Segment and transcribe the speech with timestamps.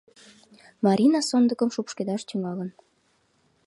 [0.85, 2.69] Марина сондыкым шупшкедаш тӱҥалын.